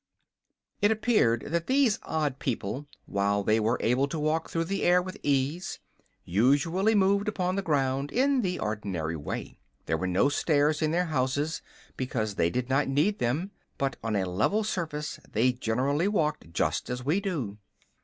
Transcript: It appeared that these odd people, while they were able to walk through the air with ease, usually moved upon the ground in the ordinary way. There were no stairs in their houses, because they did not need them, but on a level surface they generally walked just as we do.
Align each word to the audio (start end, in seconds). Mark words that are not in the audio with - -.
It 0.81 0.89
appeared 0.89 1.41
that 1.49 1.67
these 1.67 1.99
odd 2.01 2.39
people, 2.39 2.87
while 3.05 3.43
they 3.43 3.59
were 3.59 3.77
able 3.81 4.07
to 4.07 4.17
walk 4.17 4.49
through 4.49 4.63
the 4.63 4.81
air 4.81 4.99
with 4.99 5.15
ease, 5.21 5.77
usually 6.25 6.95
moved 6.95 7.27
upon 7.27 7.55
the 7.55 7.61
ground 7.61 8.09
in 8.11 8.41
the 8.41 8.57
ordinary 8.57 9.15
way. 9.15 9.59
There 9.85 9.97
were 9.97 10.07
no 10.07 10.27
stairs 10.27 10.81
in 10.81 10.89
their 10.89 11.05
houses, 11.05 11.61
because 11.97 12.33
they 12.33 12.49
did 12.49 12.67
not 12.67 12.87
need 12.87 13.19
them, 13.19 13.51
but 13.77 13.95
on 14.03 14.15
a 14.15 14.25
level 14.25 14.63
surface 14.63 15.19
they 15.31 15.53
generally 15.53 16.07
walked 16.07 16.51
just 16.51 16.89
as 16.89 17.05
we 17.05 17.19
do. 17.21 17.59